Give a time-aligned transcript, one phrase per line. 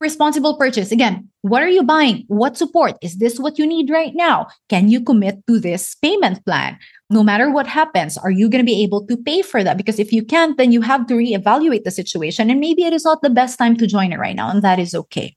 [0.00, 0.90] responsible purchase.
[0.90, 2.24] Again, what are you buying?
[2.28, 2.96] What support?
[3.02, 4.48] Is this what you need right now?
[4.68, 6.78] Can you commit to this payment plan?
[7.10, 9.76] No matter what happens, are you going to be able to pay for that?
[9.76, 12.50] Because if you can't, then you have to reevaluate the situation.
[12.50, 14.78] And maybe it is not the best time to join it right now, and that
[14.78, 15.36] is okay.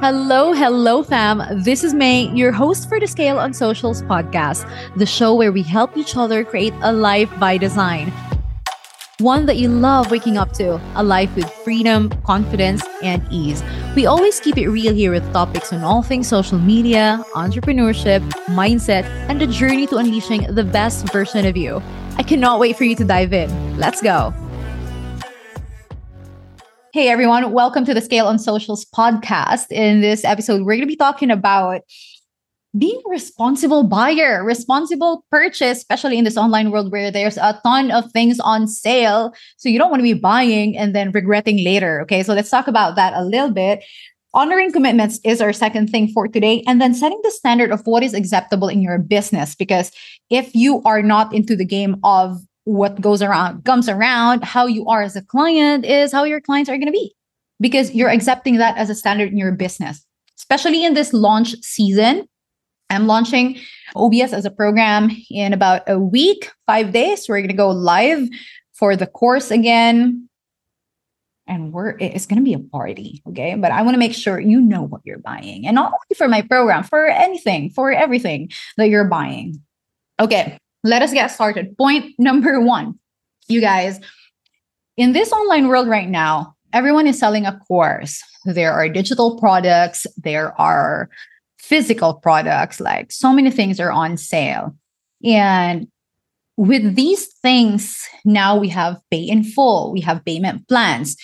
[0.00, 1.42] Hello, hello, fam.
[1.62, 5.62] This is Mae, your host for the Scale on Socials podcast, the show where we
[5.62, 8.10] help each other create a life by design
[9.20, 13.62] one that you love waking up to, a life with freedom, confidence, and ease.
[13.94, 19.04] We always keep it real here with topics on all things social media, entrepreneurship, mindset,
[19.28, 21.82] and the journey to unleashing the best version of you.
[22.16, 23.78] I cannot wait for you to dive in.
[23.78, 24.34] Let's go.
[26.92, 29.70] Hey everyone, welcome to the Scale on Socials podcast.
[29.70, 31.82] In this episode, we're going to be talking about
[32.78, 38.10] being responsible buyer, responsible purchase, especially in this online world where there's a ton of
[38.12, 39.34] things on sale.
[39.56, 42.00] So you don't want to be buying and then regretting later.
[42.02, 42.22] Okay.
[42.22, 43.82] So let's talk about that a little bit.
[44.32, 46.62] Honoring commitments is our second thing for today.
[46.68, 49.56] And then setting the standard of what is acceptable in your business.
[49.56, 49.90] Because
[50.30, 54.86] if you are not into the game of what goes around, comes around, how you
[54.86, 57.12] are as a client is how your clients are going to be.
[57.58, 60.06] Because you're accepting that as a standard in your business,
[60.38, 62.28] especially in this launch season
[62.90, 63.58] I'm launching
[63.94, 67.28] OBS as a program in about a week, five days.
[67.28, 68.28] We're going to go live
[68.74, 70.28] for the course again.
[71.46, 73.54] And we're it's going to be a party, okay?
[73.56, 76.28] But I want to make sure you know what you're buying, and not only for
[76.28, 79.60] my program, for anything, for everything that you're buying.
[80.20, 81.76] Okay, let us get started.
[81.76, 83.00] Point number one,
[83.48, 83.98] you guys,
[84.96, 88.22] in this online world right now, everyone is selling a course.
[88.44, 91.10] There are digital products, there are
[91.60, 94.74] physical products, like so many things are on sale.
[95.24, 95.86] And
[96.56, 101.16] with these things, now we have pay in full, we have payment plans.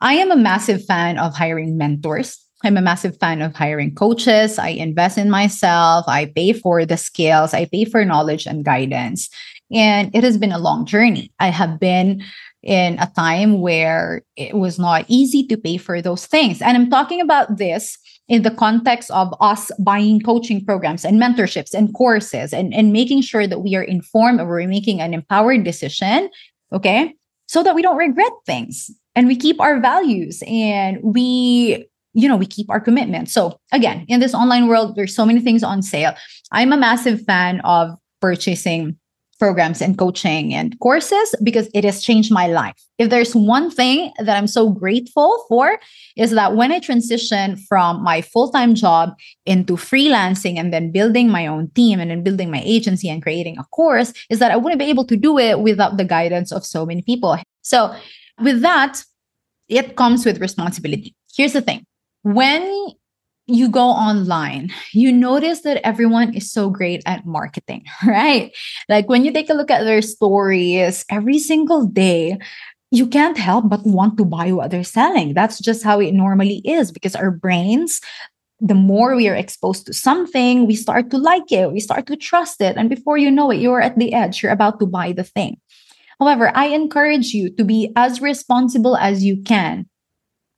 [0.00, 2.38] I am a massive fan of hiring mentors.
[2.64, 4.58] I'm a massive fan of hiring coaches.
[4.58, 6.04] I invest in myself.
[6.08, 7.54] I pay for the skills.
[7.54, 9.28] I pay for knowledge and guidance.
[9.72, 11.32] And it has been a long journey.
[11.40, 12.22] I have been
[12.62, 16.62] in a time where it was not easy to pay for those things.
[16.62, 17.98] And I'm talking about this
[18.28, 23.22] in the context of us buying coaching programs and mentorships and courses and, and making
[23.22, 26.30] sure that we are informed and we're making an empowered decision,
[26.72, 27.14] okay,
[27.46, 28.90] so that we don't regret things.
[29.14, 33.28] And we keep our values and we you know we keep our commitment.
[33.28, 36.14] So again in this online world there's so many things on sale.
[36.50, 37.90] I'm a massive fan of
[38.20, 38.96] purchasing
[39.42, 42.76] programs and coaching and courses because it has changed my life.
[42.98, 45.80] If there's one thing that I'm so grateful for
[46.16, 51.48] is that when I transitioned from my full-time job into freelancing and then building my
[51.48, 54.78] own team and then building my agency and creating a course is that I wouldn't
[54.78, 57.36] be able to do it without the guidance of so many people.
[57.62, 57.92] So
[58.40, 59.02] with that,
[59.68, 61.16] it comes with responsibility.
[61.36, 61.84] Here's the thing.
[62.22, 62.62] When
[63.46, 68.52] you go online, you notice that everyone is so great at marketing, right?
[68.88, 72.38] Like when you take a look at their stories every single day,
[72.90, 75.34] you can't help but want to buy what they're selling.
[75.34, 78.00] That's just how it normally is because our brains,
[78.60, 82.16] the more we are exposed to something, we start to like it, we start to
[82.16, 82.76] trust it.
[82.76, 85.56] And before you know it, you're at the edge, you're about to buy the thing.
[86.20, 89.88] However, I encourage you to be as responsible as you can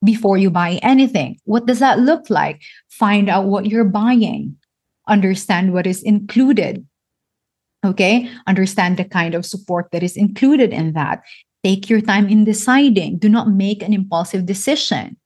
[0.05, 1.39] before you buy anything.
[1.45, 2.63] What does that look like?
[2.91, 4.57] Find out what you're buying,
[5.09, 6.87] understand what is included.
[7.85, 11.23] Okay, understand the kind of support that is included in that.
[11.63, 13.19] Take your time in deciding.
[13.19, 15.17] Do not make an impulsive decision.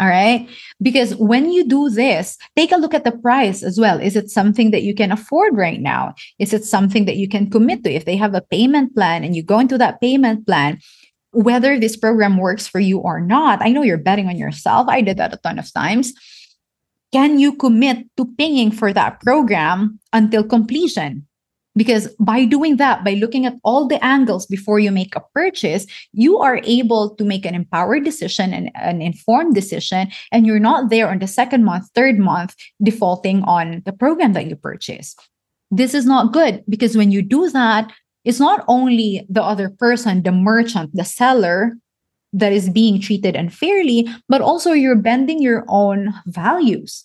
[0.00, 0.48] All right.
[0.80, 4.00] Because when you do this, take a look at the price as well.
[4.00, 6.14] Is it something that you can afford right now?
[6.38, 7.92] Is it something that you can commit to?
[7.92, 10.78] If they have a payment plan and you go into that payment plan,
[11.32, 13.62] whether this program works for you or not.
[13.62, 14.88] I know you're betting on yourself.
[14.88, 16.12] I did that a ton of times.
[17.12, 21.26] Can you commit to paying for that program until completion?
[21.76, 25.86] Because by doing that, by looking at all the angles before you make a purchase,
[26.12, 30.10] you are able to make an empowered decision and an informed decision.
[30.32, 34.46] And you're not there on the second month, third month, defaulting on the program that
[34.46, 35.20] you purchased.
[35.70, 37.92] This is not good because when you do that,
[38.24, 41.74] it's not only the other person, the merchant, the seller
[42.32, 47.04] that is being treated unfairly, but also you're bending your own values.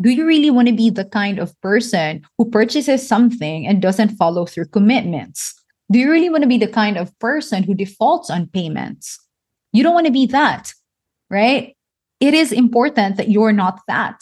[0.00, 4.16] Do you really want to be the kind of person who purchases something and doesn't
[4.16, 5.54] follow through commitments?
[5.90, 9.18] Do you really want to be the kind of person who defaults on payments?
[9.72, 10.72] You don't want to be that,
[11.30, 11.74] right?
[12.20, 14.20] It is important that you're not that.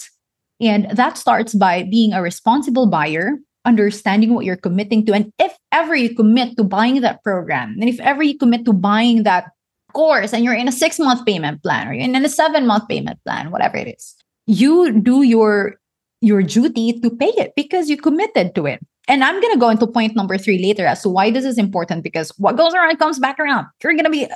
[0.60, 5.12] And that starts by being a responsible buyer, understanding what you're committing to.
[5.14, 8.72] And if ever you commit to buying that program, and if ever you commit to
[8.72, 9.50] buying that
[9.92, 12.88] course, and you're in a six month payment plan or you're in a seven month
[12.88, 14.14] payment plan, whatever it is,
[14.46, 15.76] you do your
[16.20, 18.80] your duty to pay it because you committed to it.
[19.06, 21.58] And I'm going to go into point number three later as to why this is
[21.58, 23.66] important because what goes around comes back around.
[23.82, 24.26] You're going to be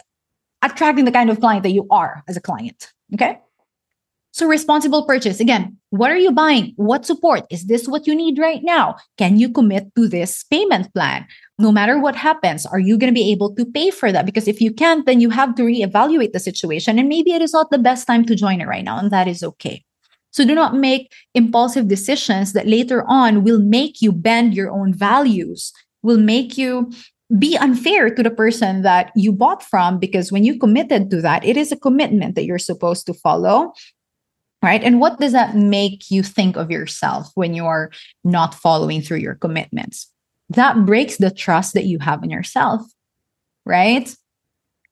[0.60, 2.92] attracting the kind of client that you are as a client.
[3.14, 3.38] Okay.
[4.38, 6.72] So, responsible purchase again, what are you buying?
[6.76, 7.42] What support?
[7.50, 8.94] Is this what you need right now?
[9.16, 11.26] Can you commit to this payment plan?
[11.58, 14.26] No matter what happens, are you going to be able to pay for that?
[14.26, 17.00] Because if you can't, then you have to reevaluate the situation.
[17.00, 19.26] And maybe it is not the best time to join it right now, and that
[19.26, 19.82] is okay.
[20.30, 24.94] So do not make impulsive decisions that later on will make you bend your own
[24.94, 25.72] values,
[26.04, 26.92] will make you
[27.36, 31.44] be unfair to the person that you bought from because when you committed to that,
[31.44, 33.72] it is a commitment that you're supposed to follow.
[34.60, 34.82] Right.
[34.82, 37.92] And what does that make you think of yourself when you're
[38.24, 40.10] not following through your commitments?
[40.50, 42.82] That breaks the trust that you have in yourself.
[43.64, 44.12] Right.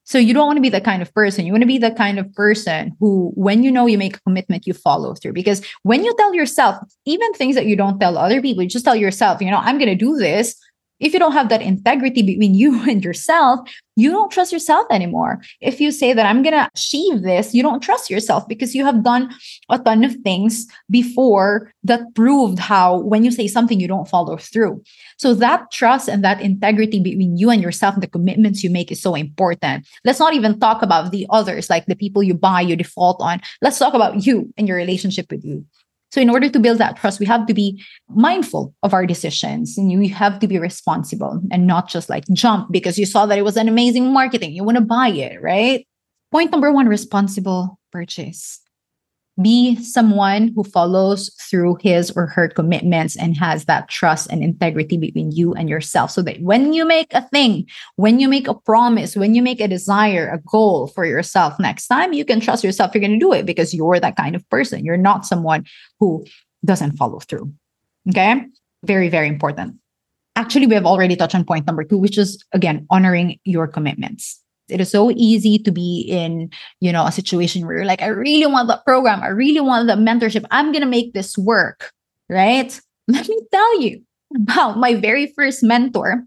[0.04, 1.46] So you don't want to be the kind of person.
[1.46, 4.20] You want to be the kind of person who, when you know you make a
[4.20, 5.32] commitment, you follow through.
[5.32, 8.84] Because when you tell yourself, even things that you don't tell other people, you just
[8.84, 10.54] tell yourself, you know, I'm going to do this
[11.00, 13.60] if you don't have that integrity between you and yourself,
[13.98, 15.40] you don't trust yourself anymore.
[15.60, 18.84] If you say that I'm going to achieve this, you don't trust yourself because you
[18.84, 19.34] have done
[19.70, 24.36] a ton of things before that proved how when you say something, you don't follow
[24.36, 24.82] through.
[25.16, 28.92] So that trust and that integrity between you and yourself and the commitments you make
[28.92, 29.86] is so important.
[30.04, 33.40] Let's not even talk about the others, like the people you buy, you default on.
[33.62, 35.64] Let's talk about you and your relationship with you.
[36.12, 39.76] So, in order to build that trust, we have to be mindful of our decisions
[39.76, 43.38] and you have to be responsible and not just like jump because you saw that
[43.38, 44.52] it was an amazing marketing.
[44.52, 45.86] You want to buy it, right?
[46.32, 48.60] Point number one responsible purchase
[49.40, 54.96] be someone who follows through his or her commitments and has that trust and integrity
[54.96, 56.10] between you and yourself.
[56.10, 57.66] So that when you make a thing
[57.96, 61.86] when you make a promise when you make a desire a goal for yourself next
[61.88, 64.48] time you can trust yourself you're going to do it because you're that kind of
[64.48, 64.84] person.
[64.84, 65.66] You're not someone
[66.00, 66.24] who
[66.64, 67.52] doesn't follow through
[68.08, 68.46] okay?
[68.84, 69.76] Very very important.
[70.34, 74.40] Actually we have already touched on point number 2 which is again honoring your commitments
[74.68, 78.06] it is so easy to be in you know a situation where you're like i
[78.06, 79.22] really want that program.
[79.22, 80.44] I really want that mentorship.
[80.50, 81.92] I'm gonna make this work
[82.28, 82.80] right?
[83.08, 84.02] Let me tell you
[84.34, 86.24] about my very first mentor.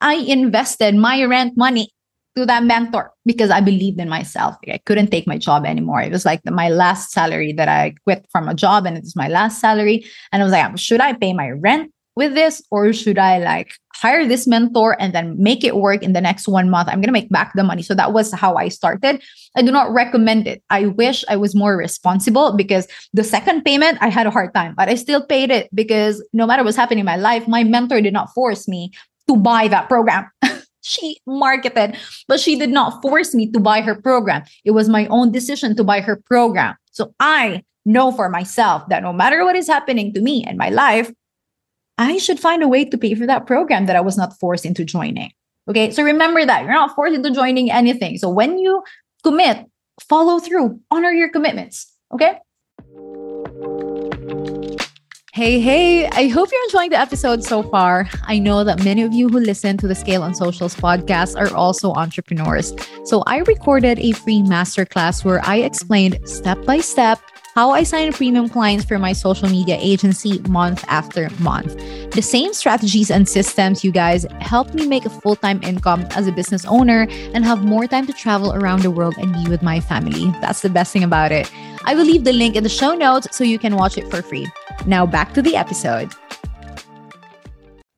[0.00, 1.90] I invested my rent money
[2.34, 4.56] to that mentor because i believed in myself.
[4.66, 6.00] I couldn't take my job anymore.
[6.00, 9.14] It was like my last salary that i quit from a job and it was
[9.14, 10.06] my last salary.
[10.32, 13.72] And i was like should i pay my rent with this or should i like
[13.94, 16.88] hire this mentor and then make it work in the next one month?
[16.88, 17.82] I'm going to make back the money.
[17.82, 19.22] So that was how i started.
[19.56, 20.62] I do not recommend it.
[20.70, 24.74] I wish i was more responsible because the second payment i had a hard time
[24.76, 28.00] but i still paid it because no matter what's happening in my life my mentor
[28.00, 28.90] did not force me
[29.28, 30.28] to buy that program.
[30.84, 34.42] She marketed but she did not force me to buy her program.
[34.64, 36.74] It was my own decision to buy her program.
[36.90, 40.70] So i know for myself that no matter what is happening to me in my
[40.70, 41.12] life
[42.02, 44.66] I should find a way to pay for that program that I was not forced
[44.66, 45.30] into joining.
[45.68, 45.90] Okay.
[45.90, 48.18] So remember that you're not forced into joining anything.
[48.18, 48.82] So when you
[49.22, 49.66] commit,
[50.08, 51.92] follow through, honor your commitments.
[52.12, 52.38] Okay.
[55.34, 58.06] Hey, hey, I hope you're enjoying the episode so far.
[58.24, 61.54] I know that many of you who listen to the Scale on Socials podcast are
[61.56, 62.74] also entrepreneurs.
[63.04, 67.18] So I recorded a free masterclass where I explained step by step
[67.54, 71.76] how I sign premium clients for my social media agency month after month.
[72.12, 76.26] The same strategies and systems, you guys, help me make a full time income as
[76.26, 79.62] a business owner and have more time to travel around the world and be with
[79.62, 80.30] my family.
[80.40, 81.50] That's the best thing about it.
[81.84, 84.22] I will leave the link in the show notes so you can watch it for
[84.22, 84.46] free.
[84.86, 86.10] Now, back to the episode.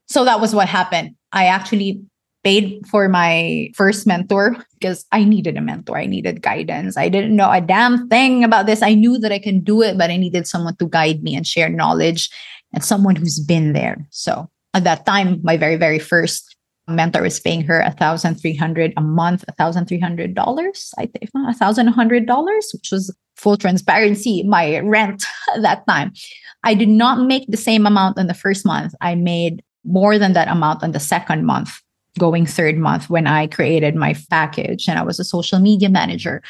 [0.07, 1.17] So that was what happened.
[1.33, 2.03] I actually
[2.45, 5.97] paid for my first mentor because I needed a mentor.
[5.97, 6.97] I needed guidance.
[6.97, 8.83] I didn't know a damn thing about this.
[8.83, 11.47] I knew that I can do it, but I needed someone to guide me and
[11.47, 12.31] share knowledge
[12.73, 14.07] and someone who's been there.
[14.11, 16.55] So at that time, my very, very first
[16.87, 20.93] mentor was paying her a thousand three hundred a month, a thousand three hundred dollars,
[20.99, 25.25] I think a thousand hundred dollars, which was full transparency, my rent
[25.55, 26.13] at that time.
[26.63, 28.95] I did not make the same amount in the first month.
[29.01, 31.81] I made more than that amount on the second month
[32.19, 36.43] going third month when I created my package and I was a social media manager.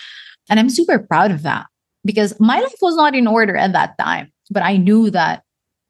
[0.49, 1.67] And I'm super proud of that
[2.05, 5.43] because my life was not in order at that time, but I knew that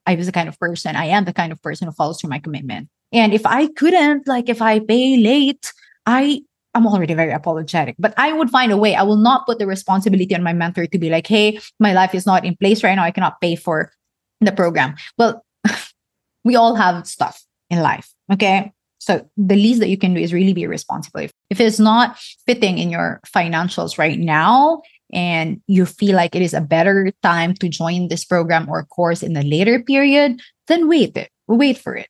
[0.07, 2.31] I was the kind of person, I am the kind of person who follows through
[2.31, 2.88] my commitment.
[3.12, 5.73] And if I couldn't, like if I pay late,
[6.07, 6.43] I
[6.75, 8.97] I'm already very apologetic, but I would find a way.
[8.97, 12.14] I will not put the responsibility on my mentor to be like, hey, my life
[12.14, 13.04] is not in place right now.
[13.04, 13.93] I cannot pay for
[14.40, 14.97] the program.
[15.16, 15.45] Well,
[16.45, 18.12] we all have stuff in life.
[18.33, 18.73] Okay.
[19.04, 21.28] So the least that you can do is really be responsible.
[21.50, 24.80] If it's not fitting in your financials right now,
[25.12, 29.23] and you feel like it is a better time to join this program or course
[29.23, 31.30] in a later period, then wait it.
[31.46, 32.08] Wait for it.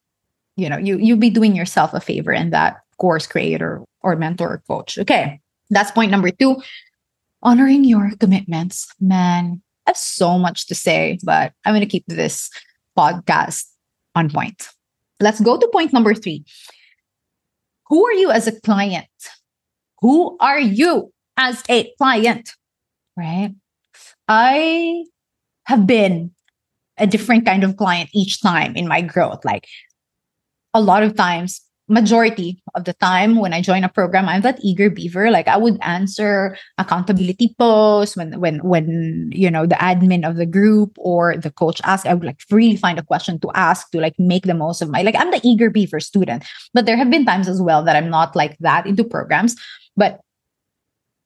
[0.56, 4.52] You know, you you'll be doing yourself a favor in that course creator or mentor
[4.52, 4.96] or coach.
[4.96, 5.40] Okay.
[5.70, 6.62] That's point number two.
[7.42, 8.86] Honoring your commitments.
[9.00, 12.48] Man, I have so much to say, but I'm to keep this
[12.96, 13.64] podcast
[14.14, 14.68] on point.
[15.20, 16.44] Let's go to point number three.
[17.88, 19.06] Who are you as a client?
[20.00, 22.50] Who are you as a client?
[23.16, 23.54] Right?
[24.28, 25.04] I
[25.66, 26.32] have been
[26.98, 29.44] a different kind of client each time in my growth.
[29.44, 29.66] Like
[30.72, 34.58] a lot of times, majority of the time when I join a program, I'm that
[34.62, 35.30] eager beaver.
[35.30, 40.46] Like I would answer accountability posts when when when you know the admin of the
[40.46, 44.00] group or the coach asks, I would like really find a question to ask to
[44.00, 46.44] like make the most of my like I'm the eager beaver student.
[46.72, 49.56] But there have been times as well that I'm not like that into programs.
[49.96, 50.20] But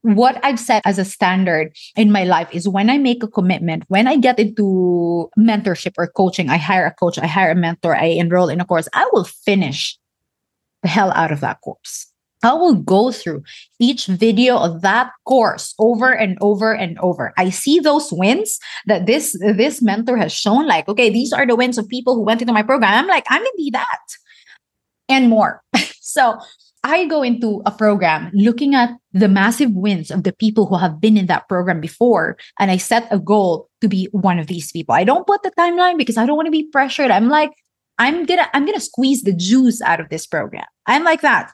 [0.03, 3.85] what I've set as a standard in my life is when I make a commitment,
[3.89, 7.97] when I get into mentorship or coaching, I hire a coach, I hire a mentor,
[7.97, 9.99] I enroll in a course, I will finish
[10.83, 12.07] the hell out of that course.
[12.43, 13.43] I will go through
[13.81, 17.35] each video of that course over and over and over.
[17.37, 21.57] I see those wins that this this mentor has shown like okay, these are the
[21.57, 22.93] wins of people who went into my program.
[22.93, 23.99] I'm like, I'm to be that
[25.09, 25.63] and more.
[26.01, 26.39] so,
[26.85, 31.01] I go into a program looking at the massive wins of the people who have
[31.01, 34.71] been in that program before and I set a goal to be one of these
[34.71, 34.95] people.
[34.95, 37.11] I don't put the timeline because I don't want to be pressured.
[37.11, 37.51] I'm like
[37.99, 40.67] I'm gonna I'm gonna squeeze the juice out of this program.
[40.87, 41.53] I'm like that.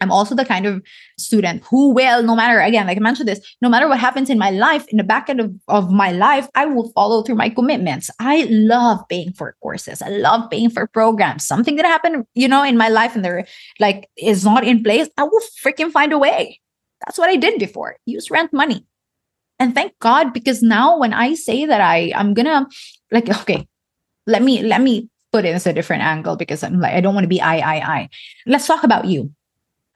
[0.00, 0.82] I'm also the kind of
[1.18, 4.38] student who will, no matter again, like I mentioned this, no matter what happens in
[4.38, 7.48] my life, in the back end of, of my life, I will follow through my
[7.48, 8.10] commitments.
[8.20, 10.02] I love paying for courses.
[10.02, 11.46] I love paying for programs.
[11.46, 13.46] Something that happened, you know, in my life and there
[13.80, 16.60] like is not in place, I will freaking find a way.
[17.04, 17.96] That's what I did before.
[18.04, 18.84] Use rent money.
[19.58, 22.66] And thank God, because now when I say that I I'm gonna
[23.10, 23.66] like, okay,
[24.26, 27.14] let me let me put it as a different angle because I'm like, I don't
[27.14, 28.08] want to be I, I, I.
[28.46, 29.32] Let's talk about you.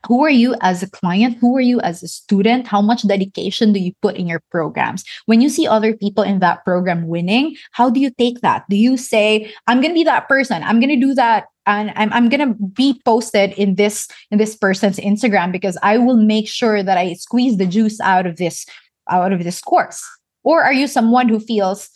[0.06, 1.36] Who are you as a client?
[1.40, 2.66] Who are you as a student?
[2.66, 5.04] How much dedication do you put in your programs?
[5.26, 8.64] When you see other people in that program winning, how do you take that?
[8.70, 10.62] Do you say, I'm going to be that person?
[10.62, 14.56] I'm going to do that and I'm, I'm gonna be posted in this in this
[14.56, 18.66] person's Instagram because I will make sure that I squeeze the juice out of this
[19.08, 20.02] out of this course.
[20.42, 21.88] Or are you someone who feels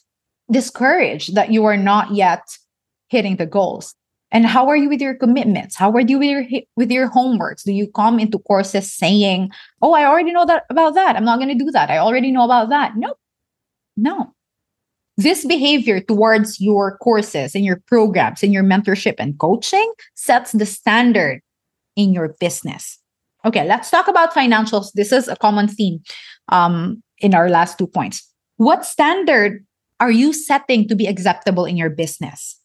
[0.51, 2.43] discouraged that you are not yet
[3.09, 3.95] hitting the goals?
[4.31, 5.77] And how are you with your commitments?
[5.77, 6.45] How are you with your
[6.77, 7.63] with your homeworks?
[7.63, 11.15] Do you come into courses saying, "Oh, I already know that about that.
[11.15, 11.91] I'm not going to do that.
[11.91, 13.15] I already know about that." No.
[13.97, 14.35] No.
[15.17, 20.67] This behavior towards your courses and your programs and your mentorship and coaching sets the
[20.67, 21.41] standard
[21.95, 22.99] in your business.
[23.45, 24.93] Okay, let's talk about financials.
[24.95, 26.01] This is a common theme
[26.49, 28.29] um, in our last two points.
[28.57, 29.65] What standard
[30.01, 32.59] are you setting to be acceptable in your business?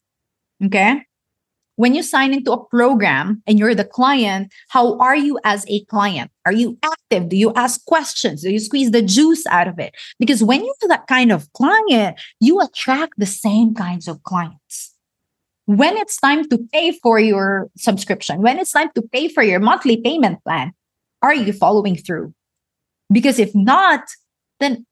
[0.65, 1.03] Okay.
[1.77, 5.85] When you sign into a program and you're the client, how are you as a
[5.85, 6.29] client?
[6.45, 7.29] Are you active?
[7.29, 8.41] Do you ask questions?
[8.41, 9.95] Do you squeeze the juice out of it?
[10.19, 14.93] Because when you're that kind of client, you attract the same kinds of clients.
[15.67, 19.61] When it's time to pay for your subscription, when it's time to pay for your
[19.61, 20.73] monthly payment plan,
[21.21, 22.33] are you following through?
[23.09, 24.01] Because if not,
[24.59, 24.85] then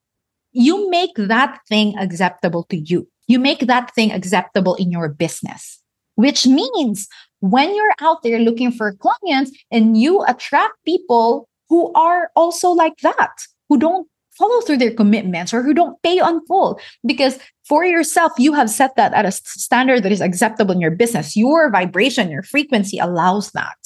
[0.53, 5.81] you make that thing acceptable to you you make that thing acceptable in your business,
[6.15, 7.07] which means
[7.39, 12.97] when you're out there looking for clients and you attract people who are also like
[12.97, 13.31] that,
[13.69, 14.07] who don't
[14.37, 18.69] follow through their commitments or who don't pay on full because for yourself you have
[18.69, 21.35] set that at a standard that is acceptable in your business.
[21.35, 23.77] Your vibration your frequency allows that.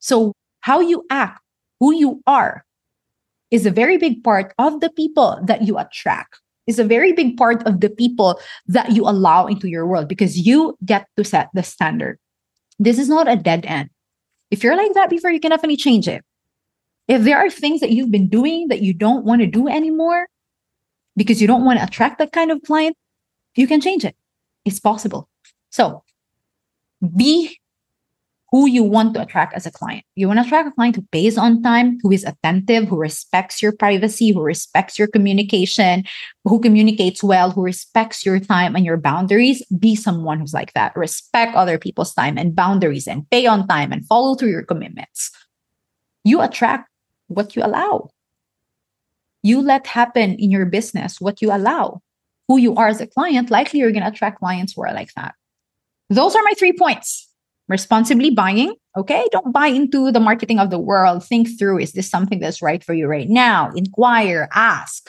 [0.00, 1.40] So how you act
[1.80, 2.64] who you are
[3.50, 7.36] is a very big part of the people that you attract is a very big
[7.36, 11.48] part of the people that you allow into your world because you get to set
[11.54, 12.18] the standard.
[12.78, 13.90] This is not a dead end.
[14.50, 16.24] If you're like that before, you can definitely change it.
[17.08, 20.28] If there are things that you've been doing that you don't want to do anymore
[21.16, 22.96] because you don't want to attract that kind of client,
[23.56, 24.14] you can change it.
[24.64, 25.28] It's possible.
[25.70, 26.04] So
[27.16, 27.57] be
[28.50, 30.04] who you want to attract as a client.
[30.16, 33.62] You want to attract a client who pays on time, who is attentive, who respects
[33.62, 36.04] your privacy, who respects your communication,
[36.44, 39.64] who communicates well, who respects your time and your boundaries.
[39.78, 40.96] Be someone who's like that.
[40.96, 45.30] Respect other people's time and boundaries and pay on time and follow through your commitments.
[46.24, 46.88] You attract
[47.26, 48.08] what you allow.
[49.42, 52.00] You let happen in your business what you allow.
[52.48, 55.12] Who you are as a client, likely you're going to attract clients who are like
[55.16, 55.34] that.
[56.08, 57.27] Those are my three points
[57.68, 58.74] responsibly buying.
[58.96, 59.26] Okay.
[59.30, 61.24] Don't buy into the marketing of the world.
[61.24, 63.70] Think through is this something that's right for you right now?
[63.76, 65.08] Inquire, ask,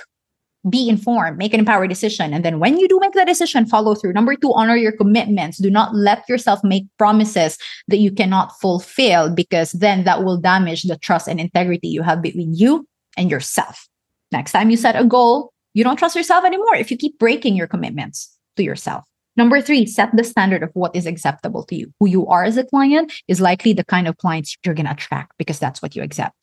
[0.69, 2.33] be informed, make an empowered decision.
[2.33, 4.13] And then when you do make that decision, follow through.
[4.13, 5.57] Number two, honor your commitments.
[5.57, 10.83] Do not let yourself make promises that you cannot fulfill because then that will damage
[10.83, 12.85] the trust and integrity you have between you
[13.17, 13.87] and yourself.
[14.31, 17.55] Next time you set a goal, you don't trust yourself anymore if you keep breaking
[17.55, 19.08] your commitments to yourself.
[19.36, 21.93] Number three, set the standard of what is acceptable to you.
[22.00, 24.91] Who you are as a client is likely the kind of clients you're going to
[24.91, 26.36] attract because that's what you accept.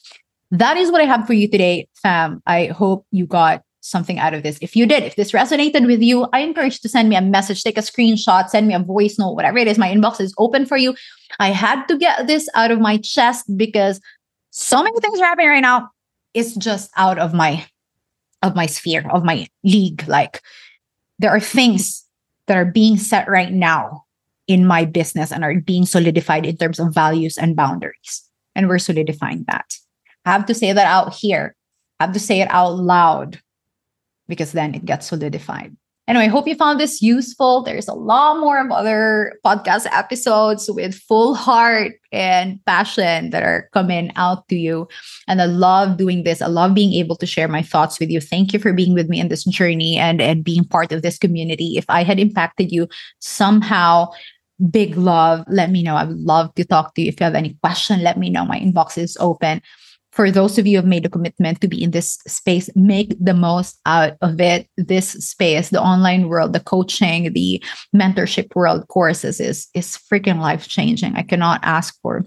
[0.51, 2.41] That is what I have for you today, fam.
[2.47, 4.59] I hope you got something out of this.
[4.61, 7.21] If you did, if this resonated with you, I encourage you to send me a
[7.21, 9.79] message, take a screenshot, send me a voice note, whatever it is.
[9.79, 10.95] My inbox is open for you.
[11.39, 14.01] I had to get this out of my chest because
[14.51, 15.91] so many things are happening right now.
[16.35, 17.67] It's just out of my
[18.43, 20.07] of my sphere, of my league.
[20.07, 20.43] Like
[21.19, 22.06] there are things
[22.47, 24.05] that are being set right now
[24.47, 28.23] in my business and are being solidified in terms of values and boundaries.
[28.55, 29.75] And we're solidifying that.
[30.25, 31.55] I have to say that out here.
[32.01, 33.41] I have to say it out loud
[34.29, 35.77] because then it gets solidified.
[36.09, 37.63] Anyway, I hope you found this useful.
[37.63, 43.69] There's a lot more of other podcast episodes with full heart and passion that are
[43.73, 44.87] coming out to you.
[45.27, 46.41] And I love doing this.
[46.41, 48.21] I love being able to share my thoughts with you.
[48.21, 51.19] Thank you for being with me in this journey and, and being part of this
[51.19, 51.77] community.
[51.77, 54.11] If I had impacted you somehow,
[54.71, 55.45] big love.
[55.49, 55.97] Let me know.
[55.97, 57.09] I would love to talk to you.
[57.09, 58.45] If you have any question, let me know.
[58.45, 59.61] My inbox is open
[60.17, 63.15] for those of you who have made a commitment to be in this space, make
[63.21, 64.67] the most out of it.
[64.79, 67.63] This space, the online world, the coaching, the
[67.95, 71.15] mentorship world courses is is freaking life changing.
[71.15, 72.25] I cannot ask for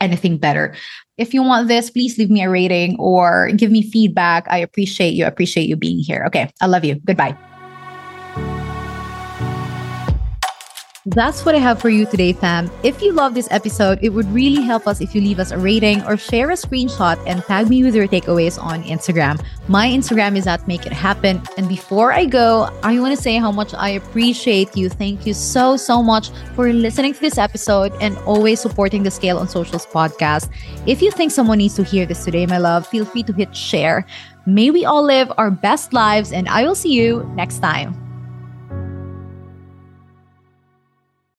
[0.00, 0.74] anything better.
[1.18, 4.46] If you want this, please leave me a rating or give me feedback.
[4.48, 5.24] I appreciate you.
[5.24, 6.24] I appreciate you being here.
[6.26, 6.50] Okay.
[6.60, 6.96] I love you.
[7.04, 7.55] Goodbye.
[11.10, 12.68] That's what I have for you today, fam.
[12.82, 15.56] If you love this episode, it would really help us if you leave us a
[15.56, 19.40] rating or share a screenshot and tag me with your takeaways on Instagram.
[19.68, 21.40] My Instagram is at Make It Happen.
[21.56, 24.88] And before I go, I want to say how much I appreciate you.
[24.88, 29.38] Thank you so, so much for listening to this episode and always supporting the Scale
[29.38, 30.50] on Socials podcast.
[30.86, 33.54] If you think someone needs to hear this today, my love, feel free to hit
[33.54, 34.04] share.
[34.44, 38.05] May we all live our best lives, and I will see you next time.